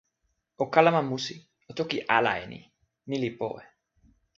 o 0.63 0.65
kalama 0.73 1.01
musi. 1.09 1.35
o 1.69 1.71
toki 1.77 1.97
ala 2.17 2.31
e 2.43 2.45
ni: 2.51 2.59
ni 3.07 3.15
li 3.23 3.29
powe. 3.39 3.63